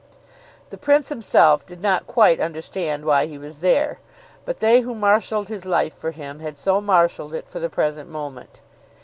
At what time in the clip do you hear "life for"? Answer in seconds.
5.67-6.09